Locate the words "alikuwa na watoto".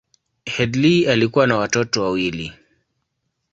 1.11-2.03